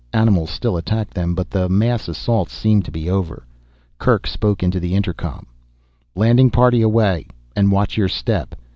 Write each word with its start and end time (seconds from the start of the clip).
Animals 0.13 0.49
still 0.49 0.77
attacked 0.77 1.13
them, 1.13 1.35
but 1.35 1.51
the 1.51 1.69
mass 1.69 2.07
assaults 2.07 2.53
seemed 2.55 2.85
to 2.85 2.91
be 2.91 3.07
over. 3.07 3.45
Kerk 3.99 4.25
spoke 4.25 4.63
into 4.63 4.79
the 4.79 4.95
intercom. 4.95 5.45
"Landing 6.15 6.49
party 6.49 6.81
away 6.81 7.27
and 7.55 7.71
watch 7.71 7.97
your 7.97 8.09
step. 8.09 8.55